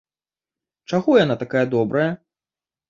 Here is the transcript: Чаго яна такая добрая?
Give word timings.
Чаго 0.93 1.11
яна 1.23 1.35
такая 1.43 1.65
добрая? 1.77 2.11